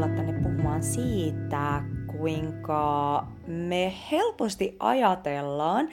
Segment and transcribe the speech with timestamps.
[0.00, 5.88] tulla tänne puhumaan siitä, kuinka me helposti ajatellaan,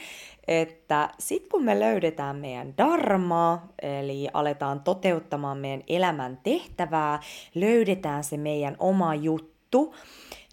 [0.47, 7.19] että sit kun me löydetään meidän dharmaa, eli aletaan toteuttamaan meidän elämän tehtävää,
[7.55, 9.95] löydetään se meidän oma juttu,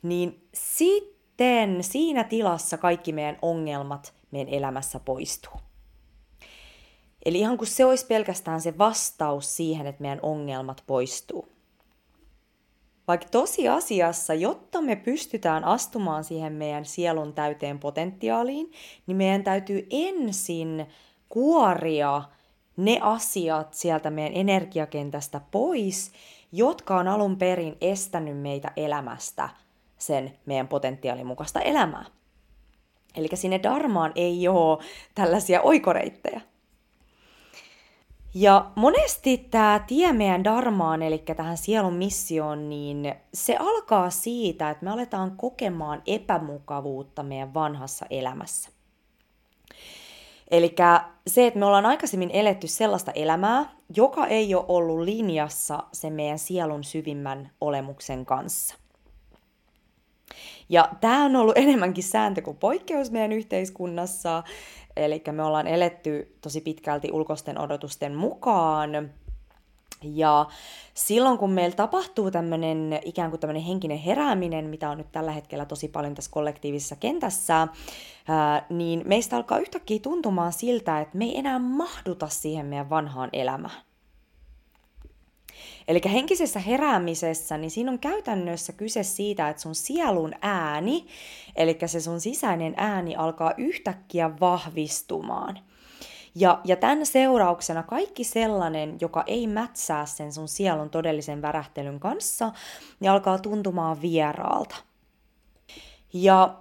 [0.03, 5.61] niin sitten siinä tilassa kaikki meidän ongelmat meidän elämässä poistuu.
[7.25, 11.55] Eli ihan kuin se olisi pelkästään se vastaus siihen, että meidän ongelmat poistuu.
[13.09, 18.73] Vaikka tosiasiassa, jotta me pystytään astumaan siihen meidän sielun täyteen potentiaaliin,
[19.07, 20.87] niin meidän täytyy ensin
[21.29, 22.23] kuoria
[22.77, 26.13] ne asiat sieltä meidän energiakentästä pois,
[26.53, 29.49] jotka on alun perin estänyt meitä elämästä
[29.99, 32.05] sen meidän potentiaalin mukaista elämää.
[33.17, 34.79] Eli sinne darmaan ei ole
[35.15, 36.41] tällaisia oikoreittejä.
[38.35, 44.85] Ja monesti tämä tie meidän darmaan, eli tähän sielun missioon, niin se alkaa siitä, että
[44.85, 48.71] me aletaan kokemaan epämukavuutta meidän vanhassa elämässä.
[50.51, 50.75] Eli
[51.27, 56.39] se, että me ollaan aikaisemmin eletty sellaista elämää, joka ei ole ollut linjassa sen meidän
[56.39, 58.84] sielun syvimmän olemuksen kanssa.
[60.69, 64.43] Ja tämä on ollut enemmänkin sääntö kuin poikkeus meidän yhteiskunnassa.
[64.97, 69.11] Eli me ollaan eletty tosi pitkälti ulkoisten odotusten mukaan.
[70.03, 70.47] Ja
[70.95, 75.67] silloin kun meillä tapahtuu tämmöinen ikään kuin tämmöinen henkinen herääminen, mitä on nyt tällä hetkellä
[75.67, 77.69] tosi paljon tässä kollektiivisessa kentässä,
[78.29, 83.31] ää, niin meistä alkaa yhtäkkiä tuntumaan siltä, että me ei enää mahduta siihen meidän vanhaan
[83.33, 83.83] elämään.
[85.89, 91.07] Eli henkisessä heräämisessä, niin siinä on käytännössä kyse siitä, että sun sielun ääni,
[91.57, 95.59] eli se sun sisäinen ääni alkaa yhtäkkiä vahvistumaan.
[96.35, 102.53] Ja, ja tämän seurauksena kaikki sellainen, joka ei mätsää sen sun sielun todellisen värähtelyn kanssa,
[103.01, 104.77] niin alkaa tuntumaan vieraalta.
[106.13, 106.55] Ja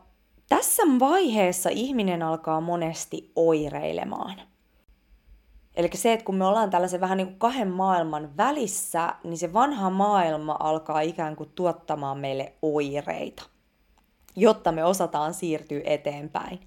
[0.49, 4.41] tässä vaiheessa ihminen alkaa monesti oireilemaan–
[5.75, 9.53] Eli se, että kun me ollaan tällaisen vähän niin kuin kahden maailman välissä, niin se
[9.53, 13.43] vanha maailma alkaa ikään kuin tuottamaan meille oireita,
[14.35, 16.59] jotta me osataan siirtyä eteenpäin.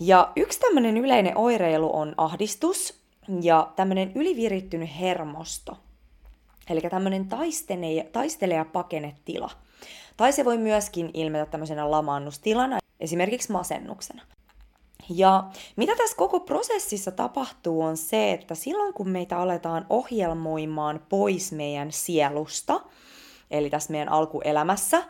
[0.00, 3.00] Ja yksi tämmöinen yleinen oireilu on ahdistus
[3.42, 5.78] ja tämmöinen ylivirittynyt hermosto.
[6.70, 7.28] Eli tämmöinen
[8.12, 9.50] taistele- ja pakenetila.
[10.16, 14.22] Tai se voi myöskin ilmetä tämmöisenä lamaannustilana, esimerkiksi masennuksena.
[15.10, 15.44] Ja
[15.76, 21.92] mitä tässä koko prosessissa tapahtuu on se, että silloin kun meitä aletaan ohjelmoimaan pois meidän
[21.92, 22.80] sielusta,
[23.50, 25.02] eli tässä meidän alkuelämässä,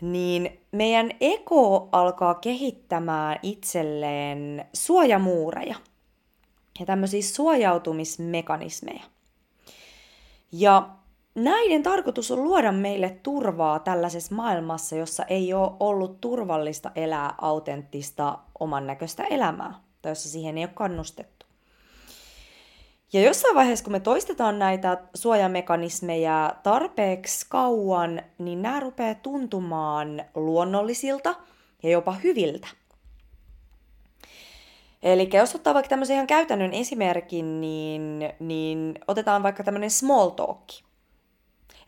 [0.00, 5.74] niin meidän eko alkaa kehittämään itselleen suojamuureja
[6.80, 9.02] ja tämmöisiä suojautumismekanismeja.
[10.52, 10.88] Ja
[11.38, 18.38] näiden tarkoitus on luoda meille turvaa tällaisessa maailmassa, jossa ei ole ollut turvallista elää autenttista
[18.60, 21.46] oman näköistä elämää, tai jossa siihen ei ole kannustettu.
[23.12, 31.34] Ja jossain vaiheessa, kun me toistetaan näitä suojamekanismeja tarpeeksi kauan, niin nämä rupeaa tuntumaan luonnollisilta
[31.82, 32.68] ja jopa hyviltä.
[35.02, 40.87] Eli jos ottaa vaikka tämmöisen ihan käytännön esimerkin, niin, niin otetaan vaikka tämmöinen small talk.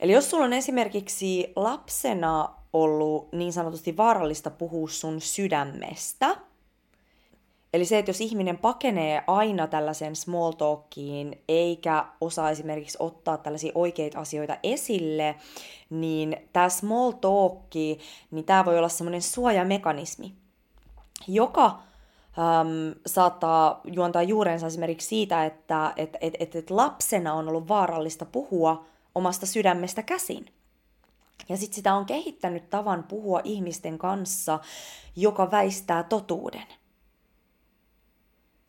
[0.00, 6.36] Eli jos sulla on esimerkiksi lapsena ollut niin sanotusti vaarallista puhua sun sydämestä,
[7.72, 13.72] Eli se, että jos ihminen pakenee aina tällaisen small talkiin, eikä osaa esimerkiksi ottaa tällaisia
[13.74, 15.34] oikeita asioita esille,
[15.90, 17.74] niin tämä small talk,
[18.30, 20.32] niin tämä voi olla semmoinen suojamekanismi,
[21.28, 27.68] joka äm, saattaa juontaa juurensa esimerkiksi siitä, että et, et, et, et lapsena on ollut
[27.68, 28.84] vaarallista puhua
[29.14, 30.46] omasta sydämestä käsin.
[31.48, 34.58] Ja sitten sitä on kehittänyt tavan puhua ihmisten kanssa,
[35.16, 36.66] joka väistää totuuden.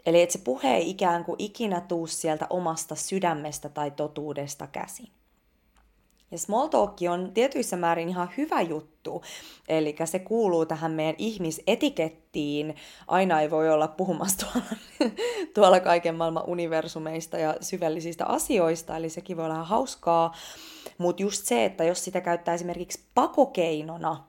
[0.05, 5.11] Eli että se puhe ei ikään kuin ikinä tuu sieltä omasta sydämestä tai totuudesta käsin.
[6.31, 9.21] Ja small talk on tietyissä määrin ihan hyvä juttu,
[9.69, 12.75] eli se kuuluu tähän meidän ihmisetikettiin.
[13.07, 14.67] Aina ei voi olla puhumassa tuolla,
[15.55, 20.35] tuolla kaiken maailman universumeista ja syvällisistä asioista, eli sekin voi olla hauskaa.
[20.97, 24.23] Mutta just se, että jos sitä käyttää esimerkiksi pakokeinona,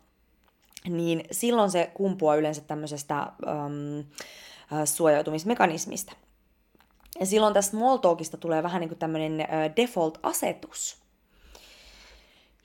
[0.89, 3.33] niin silloin se kumpuaa yleensä tämmöisestä...
[3.47, 4.05] Um,
[4.85, 6.13] suojautumismekanismista.
[7.21, 9.47] Ja silloin tästä small talkista tulee vähän niin kuin tämmöinen
[9.77, 11.02] default-asetus.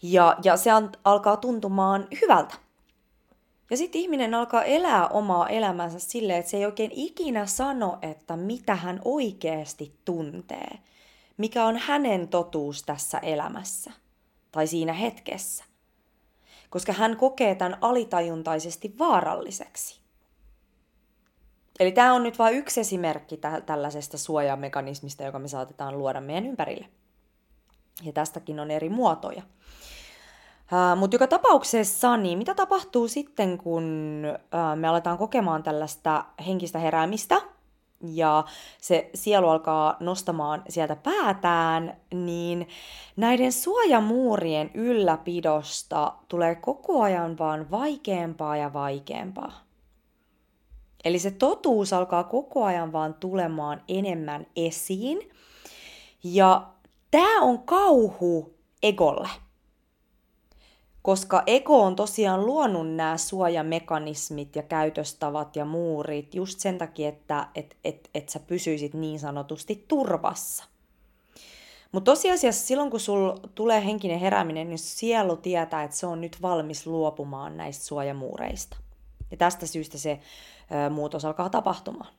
[0.02, 2.56] Ja, ja se on, alkaa tuntumaan hyvältä.
[3.72, 8.38] Ja sitten ihminen alkaa elää omaa elämänsä silleen, että se ei oikein ikinä sano, että
[8.38, 10.80] mitä hän oikeasti tuntee.
[11.38, 13.92] Mikä on hänen totuus tässä elämässä
[14.52, 15.64] tai siinä hetkessä.
[16.70, 20.00] koska hän kokee tämän alitajuntaisesti vaaralliseksi.
[21.80, 26.46] Eli tämä on nyt vain yksi esimerkki tä- tällaisesta suojamekanismista, joka me saatetaan luoda meidän
[26.46, 26.88] ympärille.
[28.04, 29.44] Ja tästäkin on eri muotoja.
[30.96, 33.84] Mutta joka tapauksessa, niin mitä tapahtuu sitten, kun
[34.76, 37.42] me aletaan kokemaan tällaista henkistä heräämistä,
[38.02, 38.44] ja
[38.82, 42.68] se sielu alkaa nostamaan sieltä päätään, niin
[43.16, 49.52] näiden suojamuurien ylläpidosta tulee koko ajan vaan vaikeampaa ja vaikeampaa.
[51.04, 55.30] Eli se totuus alkaa koko ajan vaan tulemaan enemmän esiin.
[56.24, 56.68] Ja
[57.12, 58.54] tämä on kauhu
[58.84, 59.30] egolle.
[61.02, 67.48] Koska ego on tosiaan luonut nämä suojamekanismit ja käytöstavat ja muurit just sen takia, että
[67.56, 70.64] et, et, et sä pysyisit niin sanotusti turvassa.
[71.92, 76.42] Mutta tosiasiassa silloin, kun sul tulee henkinen herääminen, niin sielu tietää, että se on nyt
[76.42, 78.78] valmis luopumaan näistä suojamuureista.
[79.32, 80.20] Ja tästä syystä se
[80.88, 82.14] ö, muutos alkaa tapahtumaan.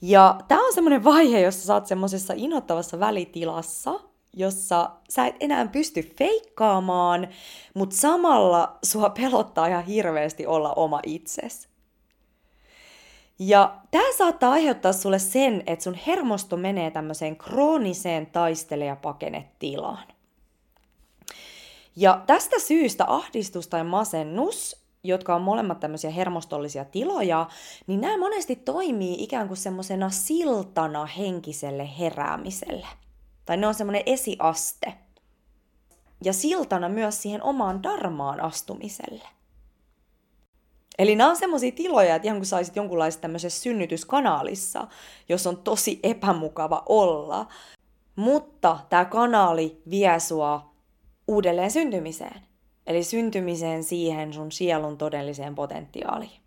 [0.00, 4.00] Ja tämä on semmoinen vaihe, jossa sä oot semmoisessa inhottavassa välitilassa,
[4.32, 7.28] jossa sä et enää pysty feikkaamaan,
[7.74, 11.68] mutta samalla sua pelottaa ihan hirveästi olla oma itses.
[13.38, 20.06] Ja tämä saattaa aiheuttaa sulle sen, että sun hermosto menee tämmöiseen krooniseen taistele- ja pakenetilaan.
[21.96, 27.46] Ja tästä syystä ahdistus tai masennus jotka on molemmat tämmöisiä hermostollisia tiloja,
[27.86, 32.86] niin nämä monesti toimii ikään kuin semmoisena siltana henkiselle heräämiselle.
[33.48, 34.94] Tai ne on semmoinen esiaste.
[36.24, 39.28] Ja siltana myös siihen omaan darmaan astumiselle.
[40.98, 44.86] Eli nämä on semmoisia tiloja, että ihan kuin saisit jonkunlaisessa tämmöisessä synnytyskanaalissa,
[45.28, 47.46] jos on tosi epämukava olla.
[48.16, 50.74] Mutta tämä kanaali vie sua
[51.28, 52.42] uudelleen syntymiseen.
[52.86, 56.40] Eli syntymiseen siihen sun sielun todelliseen potentiaaliin.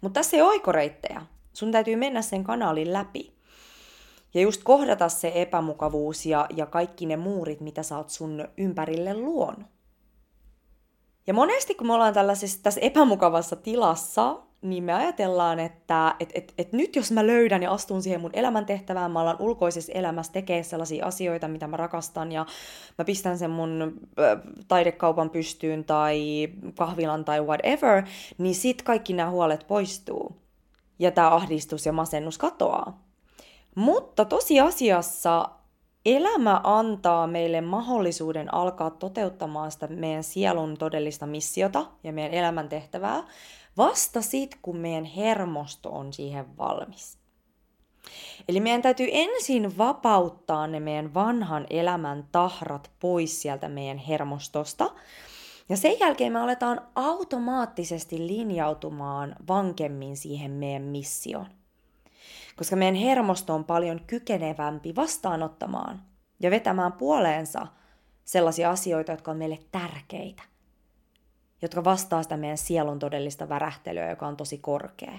[0.00, 1.22] Mutta tässä ei oikoreittejä.
[1.52, 3.41] Sun täytyy mennä sen kanaalin läpi.
[4.34, 9.14] Ja just kohdata se epämukavuus ja, ja kaikki ne muurit, mitä sä oot sun ympärille
[9.14, 9.66] luonut.
[11.26, 16.54] Ja monesti kun me ollaan tällaisessa tässä epämukavassa tilassa, niin me ajatellaan, että et, et,
[16.58, 20.62] et nyt jos mä löydän ja astun siihen mun elämäntehtävään, mä alan ulkoisessa elämässä tekee
[20.62, 22.46] sellaisia asioita, mitä mä rakastan, ja
[22.98, 26.48] mä pistän sen mun äh, taidekaupan pystyyn tai
[26.78, 28.02] kahvilan tai whatever,
[28.38, 30.36] niin sit kaikki nämä huolet poistuu.
[30.98, 33.11] Ja tämä ahdistus ja masennus katoaa.
[33.74, 35.48] Mutta tosiasiassa
[36.06, 43.22] elämä antaa meille mahdollisuuden alkaa toteuttamaan sitä meidän sielun todellista missiota ja meidän elämäntehtävää,
[43.76, 47.18] vasta sit, kun meidän hermosto on siihen valmis.
[48.48, 54.90] Eli meidän täytyy ensin vapauttaa ne meidän vanhan elämän tahrat pois sieltä meidän hermostosta.
[55.68, 61.46] Ja sen jälkeen me aletaan automaattisesti linjautumaan vankemmin siihen meidän missioon.
[62.56, 66.02] Koska meidän hermosto on paljon kykenevämpi vastaanottamaan
[66.40, 67.66] ja vetämään puoleensa
[68.24, 70.42] sellaisia asioita, jotka on meille tärkeitä
[71.62, 75.18] jotka vastaa sitä meidän sielun todellista värähtelyä, joka on tosi korkea.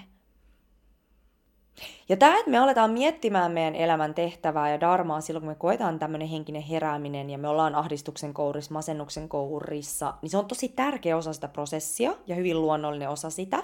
[2.08, 5.98] Ja tämä, että me aletaan miettimään meidän elämän tehtävää ja darmaa silloin, kun me koetaan
[5.98, 11.16] tämmöinen henkinen herääminen ja me ollaan ahdistuksen kourissa, masennuksen kourissa, niin se on tosi tärkeä
[11.16, 13.62] osa sitä prosessia ja hyvin luonnollinen osa sitä,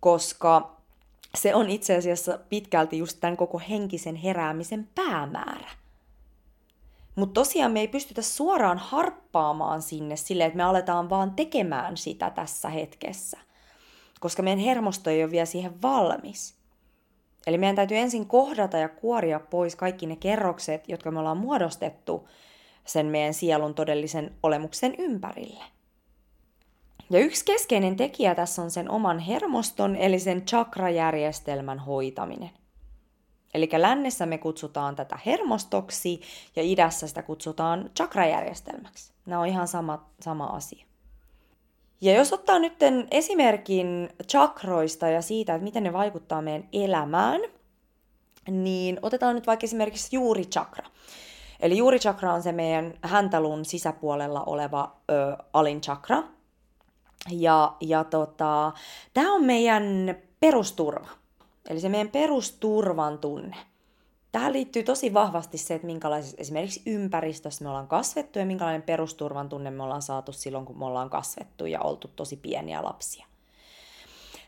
[0.00, 0.75] koska
[1.36, 5.70] se on itse asiassa pitkälti just tämän koko henkisen heräämisen päämäärä.
[7.16, 12.30] Mutta tosiaan me ei pystytä suoraan harppaamaan sinne silleen, että me aletaan vaan tekemään sitä
[12.30, 13.38] tässä hetkessä.
[14.20, 16.54] Koska meidän hermosto ei ole vielä siihen valmis.
[17.46, 22.28] Eli meidän täytyy ensin kohdata ja kuoria pois kaikki ne kerrokset, jotka me ollaan muodostettu
[22.84, 25.64] sen meidän sielun todellisen olemuksen ympärille.
[27.10, 32.50] Ja yksi keskeinen tekijä tässä on sen oman hermoston, eli sen chakrajärjestelmän hoitaminen.
[33.54, 36.20] Eli lännessä me kutsutaan tätä hermostoksi
[36.56, 39.12] ja idässä sitä kutsutaan chakrajärjestelmäksi.
[39.26, 40.86] Nämä on ihan sama, sama asia.
[42.00, 42.74] Ja jos ottaa nyt
[43.10, 47.40] esimerkin chakroista ja siitä, että miten ne vaikuttaa meidän elämään,
[48.50, 50.86] niin otetaan nyt vaikka esimerkiksi juurichakra.
[51.60, 56.22] Eli juurichakra on se meidän häntäluun sisäpuolella oleva ö, alin chakra.
[57.30, 58.72] Ja, ja tota,
[59.14, 61.08] tämä on meidän perusturva.
[61.68, 63.56] Eli se meidän perusturvan tunne.
[64.32, 69.48] Tähän liittyy tosi vahvasti se, että minkälaisessa esimerkiksi ympäristössä me ollaan kasvettu ja minkälainen perusturvan
[69.48, 73.26] tunne me ollaan saatu silloin, kun me ollaan kasvettu ja oltu tosi pieniä lapsia.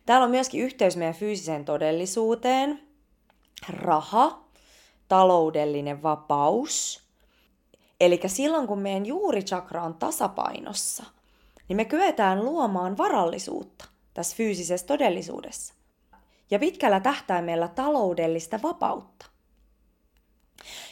[0.06, 2.80] Täällä on myöskin yhteys meidän fyysiseen todellisuuteen,
[3.68, 4.44] raha,
[5.08, 7.08] taloudellinen vapaus,
[8.00, 11.04] Eli silloin kun meidän juurichakra on tasapainossa,
[11.68, 13.84] niin me kyetään luomaan varallisuutta
[14.14, 15.74] tässä fyysisessä todellisuudessa.
[16.50, 19.26] Ja pitkällä tähtäimellä taloudellista vapautta.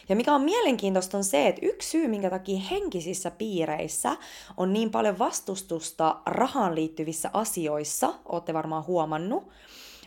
[0.09, 4.17] Ja mikä on mielenkiintoista on se, että yksi syy, minkä takia henkisissä piireissä
[4.57, 9.49] on niin paljon vastustusta rahaan liittyvissä asioissa, olette varmaan huomannut,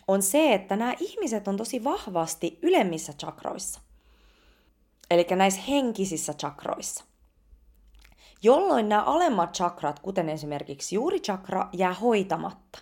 [0.07, 3.79] on se, että nämä ihmiset on tosi vahvasti ylemmissä chakroissa.
[5.11, 7.03] Eli näissä henkisissä chakroissa.
[8.43, 12.79] Jolloin nämä alemmat chakrat, kuten esimerkiksi juuri chakra, jää hoitamatta.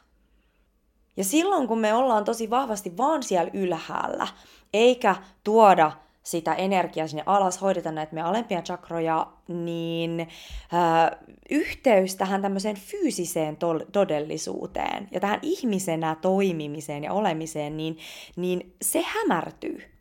[1.17, 4.27] Ja silloin kun me ollaan tosi vahvasti vaan siellä ylhäällä,
[4.73, 5.91] eikä tuoda
[6.23, 13.57] sitä energiaa sinne alas, hoideta näitä meidän alempia chakroja, niin äh, yhteys tähän tämmöiseen fyysiseen
[13.57, 17.97] to- todellisuuteen ja tähän ihmisenä toimimiseen ja olemiseen, niin,
[18.35, 19.96] niin se hämärtyy.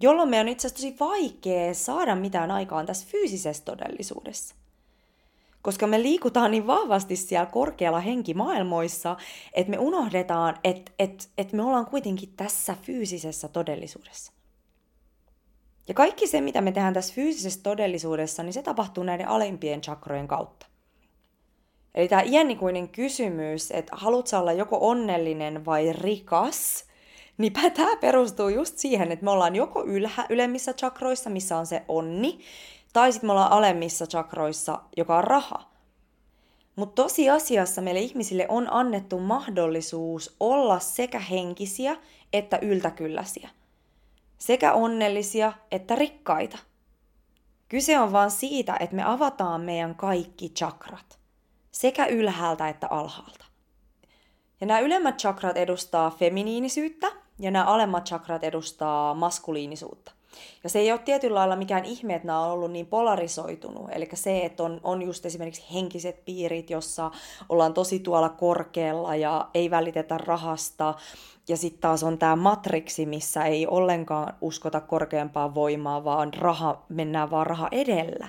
[0.00, 4.54] Jolloin me on itse asiassa tosi vaikea saada mitään aikaan tässä fyysisessä todellisuudessa
[5.66, 9.16] koska me liikutaan niin vahvasti siellä korkealla henkimaailmoissa,
[9.52, 14.32] että me unohdetaan, että, että, että me ollaan kuitenkin tässä fyysisessä todellisuudessa.
[15.88, 20.28] Ja kaikki se, mitä me tehdään tässä fyysisessä todellisuudessa, niin se tapahtuu näiden alempien chakrojen
[20.28, 20.66] kautta.
[21.94, 26.84] Eli tämä iänikuinen kysymys, että haluatko olla joko onnellinen vai rikas,
[27.38, 31.82] niin tämä perustuu just siihen, että me ollaan joko ylhä, ylemmissä chakroissa, missä on se
[31.88, 32.40] onni,
[32.92, 35.70] tai sitten me ollaan alemmissa chakroissa, joka on raha.
[36.76, 41.96] Mutta tosiasiassa meille ihmisille on annettu mahdollisuus olla sekä henkisiä
[42.32, 43.48] että yltäkylläisiä
[44.38, 46.58] sekä onnellisia että rikkaita.
[47.68, 51.18] Kyse on vaan siitä, että me avataan meidän kaikki chakrat,
[51.70, 53.44] sekä ylhäältä että alhaalta.
[54.60, 60.12] Ja nämä ylemmät chakrat edustaa feminiinisyyttä ja nämä alemmat chakrat edustaa maskuliinisuutta.
[60.64, 63.90] Ja se ei ole tietyllä lailla mikään ihme, että nämä on ollut niin polarisoitunut.
[63.92, 67.10] Eli se, että on, on just esimerkiksi henkiset piirit, jossa
[67.48, 70.94] ollaan tosi tuolla korkealla ja ei välitetä rahasta.
[71.48, 77.30] Ja sitten taas on tämä matriksi, missä ei ollenkaan uskota korkeampaa voimaa, vaan raha, mennään
[77.30, 78.28] vaan raha edellä.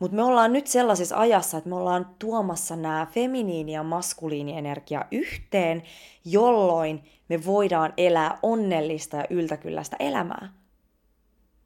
[0.00, 5.82] Mutta me ollaan nyt sellaisessa ajassa, että me ollaan tuomassa nämä feminiini- ja maskuliinienergia yhteen,
[6.24, 10.52] jolloin me voidaan elää onnellista ja yltäkylläistä elämää.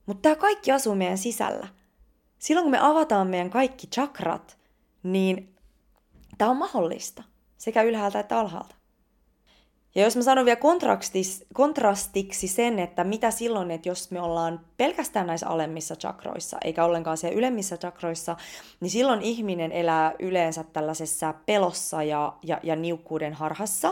[0.06, 1.68] Mutta tämä kaikki asuu meidän sisällä.
[2.38, 4.58] Silloin kun me avataan meidän kaikki chakrat,
[5.02, 5.54] niin
[6.38, 7.22] tämä on mahdollista
[7.56, 8.74] sekä ylhäältä että alhaalta.
[9.94, 10.60] Ja jos mä sanon vielä
[11.54, 17.16] kontrastiksi sen, että mitä silloin, että jos me ollaan pelkästään näissä alemmissa chakroissa, eikä ollenkaan
[17.16, 18.36] siellä ylemmissä chakroissa,
[18.80, 23.88] niin silloin ihminen elää yleensä tällaisessa pelossa ja, ja, ja niukkuuden harhassa,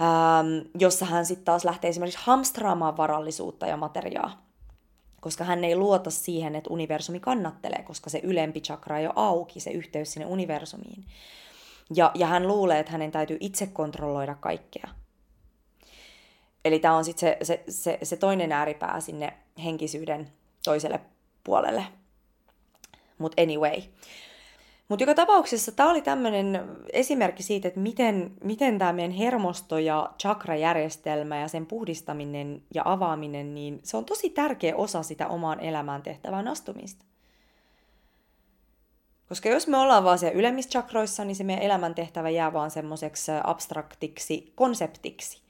[0.00, 4.44] ähm, jossa hän sitten taas lähtee esimerkiksi hamstraamaan varallisuutta ja materiaa
[5.24, 9.60] koska hän ei luota siihen, että universumi kannattelee, koska se ylempi chakra ei ole auki,
[9.60, 11.04] se yhteys sinne universumiin.
[11.96, 14.88] Ja, ja hän luulee, että hänen täytyy itse kontrolloida kaikkea.
[16.64, 19.32] Eli tämä on sitten se, se, se, se toinen ääripää sinne
[19.64, 20.30] henkisyyden
[20.64, 21.00] toiselle
[21.44, 21.84] puolelle.
[23.18, 23.82] Mutta anyway.
[24.88, 30.10] Mutta joka tapauksessa tämä oli tämmöinen esimerkki siitä, että miten, miten tämä meidän hermosto ja
[30.18, 36.02] chakrajärjestelmä ja sen puhdistaminen ja avaaminen, niin se on tosi tärkeä osa sitä omaan elämään
[36.02, 37.04] tehtävään astumista.
[39.28, 43.32] Koska jos me ollaan vaan siellä ylemmissä chakroissa, niin se meidän elämäntehtävä jää vaan semmoiseksi
[43.44, 45.44] abstraktiksi konseptiksi.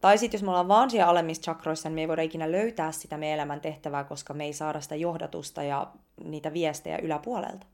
[0.00, 2.92] Tai sitten jos me ollaan vaan siellä alemmissa chakroissa, niin me ei voida ikinä löytää
[2.92, 5.86] sitä meidän elämäntehtävää, koska me ei saada sitä johdatusta ja
[6.24, 7.66] niitä viestejä yläpuolelta.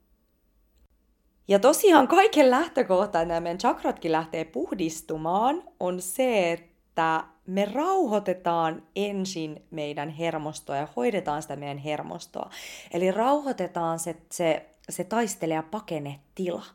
[1.47, 8.83] Ja tosiaan kaiken lähtökohta, että nämä meidän chakratkin lähtee puhdistumaan, on se, että me rauhoitetaan
[8.95, 12.49] ensin meidän hermostoa ja hoidetaan sitä meidän hermostoa.
[12.93, 16.65] Eli rauhoitetaan se, se, se taistele ja pakene tila.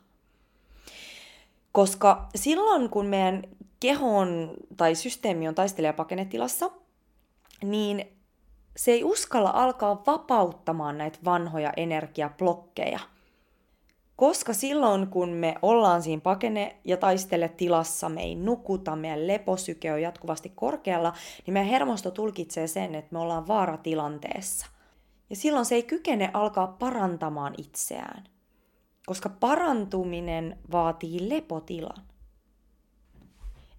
[1.71, 3.43] Koska silloin, kun meidän
[3.79, 6.71] kehon tai systeemi on taistele- ja pakenetilassa,
[7.63, 8.05] niin
[8.75, 12.99] se ei uskalla alkaa vapauttamaan näitä vanhoja energiablokkeja–
[14.15, 19.93] koska silloin, kun me ollaan siinä pakene- ja taistele tilassa, me ei nukuta, meidän leposyke
[19.93, 21.13] on jatkuvasti korkealla,
[21.45, 24.65] niin meidän hermosto tulkitsee sen, että me ollaan vaaratilanteessa.
[25.29, 28.23] Ja silloin se ei kykene alkaa parantamaan itseään,
[29.05, 32.03] koska parantuminen vaatii lepotilan.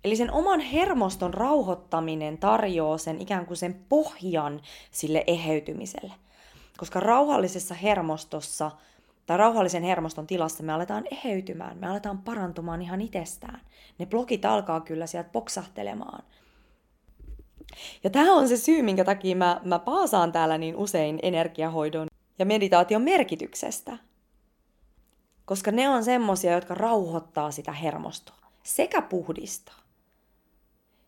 [0.04, 4.60] Eli sen oman hermoston rauhoittaminen tarjoaa sen ikään kuin sen pohjan
[4.90, 6.14] sille eheytymiselle.
[6.76, 8.70] Koska rauhallisessa hermostossa–
[9.26, 13.60] tai rauhallisen hermoston tilassa me aletaan eheytymään, me aletaan parantumaan ihan itsestään.
[13.98, 16.24] Ne blokit alkaa kyllä sieltä poksahtelemaan.
[18.04, 22.06] Ja tämä on se syy, minkä takia mä, mä paasaan täällä niin usein energiahoidon
[22.38, 23.98] ja meditaation merkityksestä.
[25.44, 29.84] Koska ne on semmosia, jotka rauhoittaa sitä hermostoa sekä puhdistaa.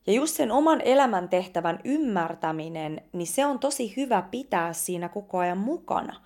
[0.07, 5.59] Ja just sen oman elämäntehtävän ymmärtäminen, niin se on tosi hyvä pitää siinä koko ajan
[5.59, 6.21] mukana.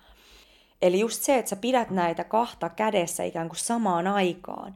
[0.81, 4.75] Eli just se, että sä pidät näitä kahta kädessä ikään kuin samaan aikaan.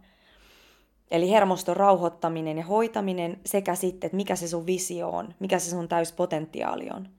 [1.11, 5.69] Eli hermoston rauhoittaminen ja hoitaminen sekä sitten, että mikä se sun visio on, mikä se
[5.69, 7.09] sun täyspotentiaali on.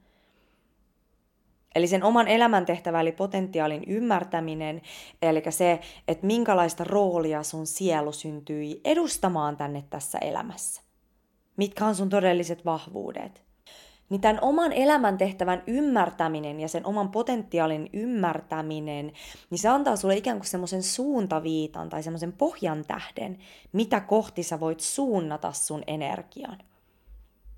[1.75, 4.81] Eli sen oman elämäntehtävän eli potentiaalin ymmärtäminen,
[5.21, 10.81] eli se, että minkälaista roolia sun sielu syntyi edustamaan tänne tässä elämässä.
[11.57, 13.46] Mitkä on sun todelliset vahvuudet.
[14.09, 19.11] Niin tämän oman elämäntehtävän ymmärtäminen ja sen oman potentiaalin ymmärtäminen,
[19.49, 23.37] niin se antaa sulle ikään kuin semmoisen suuntaviitan tai semmoisen pohjan tähden,
[23.73, 26.57] mitä kohti sä voit suunnata sun energian.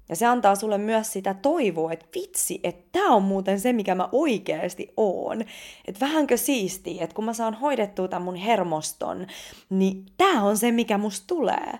[0.10, 3.96] Ja se antaa sulle myös sitä toivoa, että vitsi, että tämä on muuten se, mikä
[3.96, 5.42] mä oikeasti oon.
[5.86, 9.28] Että vähänkö siistiä, että kun mä saan hoidettua tämän mun hermoston,
[9.70, 11.80] niin tämä on se, mikä musta tulee.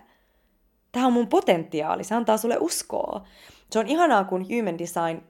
[0.92, 3.24] Tämä on mun potentiaali, se antaa sulle uskoa.
[3.70, 5.22] Se on ihanaa, kun Human Design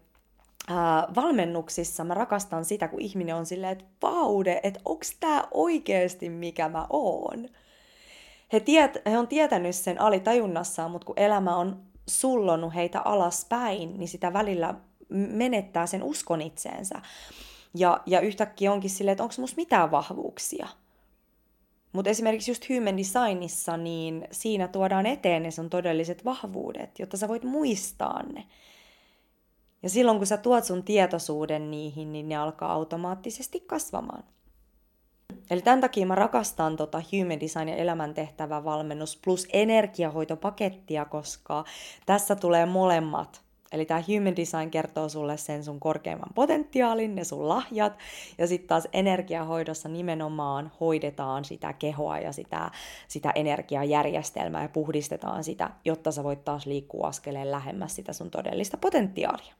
[0.68, 6.28] ää, valmennuksissa mä rakastan sitä, kun ihminen on silleen, että vaude, että onks tää oikeasti
[6.28, 7.48] mikä mä oon.
[8.52, 14.08] He, tiet, he on tietänyt sen alitajunnassaan, mutta kun elämä on sullonut heitä alaspäin, niin
[14.08, 14.74] sitä välillä
[15.08, 17.00] menettää sen uskon itseensä.
[17.74, 20.68] Ja, ja yhtäkkiä onkin silleen, että onko musta mitään vahvuuksia.
[21.92, 27.28] Mutta esimerkiksi just human designissa, niin siinä tuodaan eteen ne sun todelliset vahvuudet, jotta sä
[27.28, 28.46] voit muistaa ne.
[29.82, 34.24] Ja silloin kun sä tuot sun tietoisuuden niihin, niin ne alkaa automaattisesti kasvamaan.
[35.50, 41.64] Eli tämän takia mä rakastan tota Human Design ja elämäntehtävä valmennus plus energiahoitopakettia, koska
[42.06, 43.42] tässä tulee molemmat.
[43.72, 47.98] Eli tämä Human Design kertoo sulle sen sun korkeimman potentiaalin, ne sun lahjat,
[48.38, 52.70] ja sitten taas energiahoidossa nimenomaan hoidetaan sitä kehoa ja sitä,
[53.08, 58.76] sitä energiajärjestelmää ja puhdistetaan sitä, jotta sä voit taas liikkua askeleen lähemmäs sitä sun todellista
[58.76, 59.54] potentiaalia.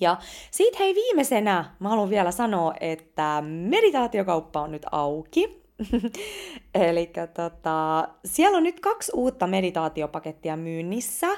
[0.00, 0.16] Ja
[0.50, 5.62] siitä hei viimeisenä mä haluan vielä sanoa, että meditaatiokauppa on nyt auki.
[6.74, 11.28] Eli tota, siellä on nyt kaksi uutta meditaatiopakettia myynnissä.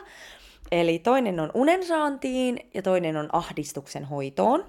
[0.73, 4.65] Eli toinen on unensaantiin ja toinen on ahdistuksen hoitoon.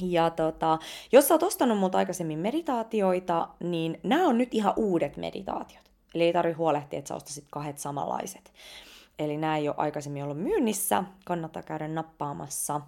[0.00, 0.78] Ja tota,
[1.12, 5.90] jos sä oot ostanut mut aikaisemmin meditaatioita, niin nämä on nyt ihan uudet meditaatiot.
[6.14, 8.52] Eli ei tarvi huolehtia, että sä ostasit kahdet samanlaiset.
[9.18, 12.80] Eli nämä ei ole aikaisemmin ollut myynnissä, kannattaa käydä nappaamassa.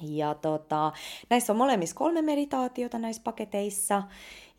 [0.00, 0.92] Ja tota,
[1.30, 4.02] näissä on molemmissa kolme meditaatiota näissä paketeissa.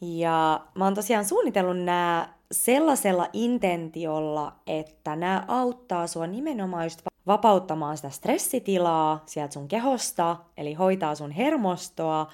[0.01, 7.97] Ja mä oon tosiaan suunnitellut nämä sellaisella intentiolla, että nämä auttaa sua nimenomaan just vapauttamaan
[7.97, 12.27] sitä stressitilaa sieltä sun kehosta, eli hoitaa sun hermostoa,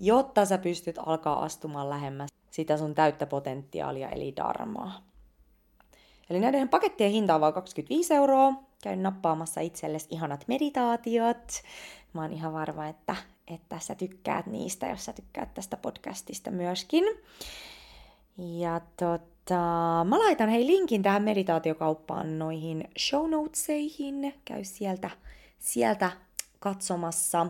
[0.00, 5.02] jotta sä pystyt alkaa astumaan lähemmäs sitä sun täyttä potentiaalia, eli darmaa.
[6.30, 8.52] Eli näiden pakettien hinta on vain 25 euroa.
[8.82, 11.62] Käyn nappaamassa itsellesi ihanat meditaatiot.
[12.12, 13.16] Mä oon ihan varma, että,
[13.48, 17.04] että sä tykkäät niistä, jos sä tykkäät tästä podcastista myöskin.
[18.38, 24.34] Ja tota, mä laitan hei linkin tähän meditaatiokauppaan noihin show notesihin.
[24.44, 25.10] Käy sieltä,
[25.58, 26.10] sieltä
[26.62, 27.46] katsomassa.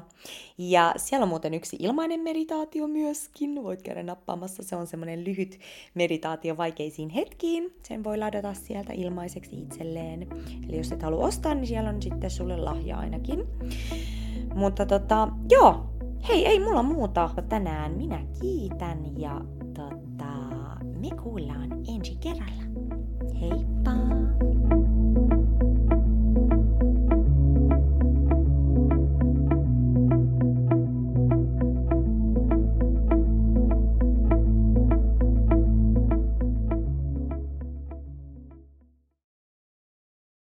[0.59, 3.63] Ja siellä on muuten yksi ilmainen meditaatio myöskin.
[3.63, 4.63] Voit käydä nappaamassa.
[4.63, 5.61] Se on semmoinen lyhyt
[5.95, 7.75] meditaatio vaikeisiin hetkiin.
[7.83, 10.27] Sen voi ladata sieltä ilmaiseksi itselleen.
[10.69, 13.47] Eli jos et halua ostaa, niin siellä on sitten sulle lahja ainakin.
[14.55, 15.87] Mutta tota, joo.
[16.29, 17.31] Hei, ei mulla muuta.
[17.49, 19.97] Tänään minä kiitän ja tota,
[21.03, 22.63] me kuullaan ensi kerralla.
[23.41, 24.22] Heippa!